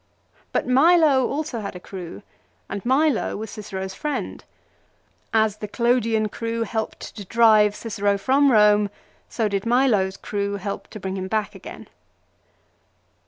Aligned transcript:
But 0.51 0.65
Milo 0.67 1.29
also 1.29 1.59
had 1.59 1.75
a 1.75 1.79
crew, 1.79 2.23
and 2.67 2.83
Milo 2.83 3.37
was 3.37 3.51
Cicero's 3.51 3.93
friend. 3.93 4.43
As 5.31 5.57
the 5.57 5.67
Clodian 5.67 6.27
crew 6.27 6.61
8 6.61 6.61
LIFE 6.61 6.61
OF 6.61 6.65
CICERO. 6.65 6.71
helped 6.81 7.15
to 7.17 7.25
drive 7.25 7.75
Cicero 7.75 8.17
from 8.17 8.49
Eome, 8.49 8.89
so 9.29 9.47
did 9.47 9.67
Milo's 9.67 10.17
crew 10.17 10.53
help 10.55 10.87
to 10.87 10.99
bring 10.99 11.17
him 11.17 11.27
back 11.27 11.53
again. 11.53 11.87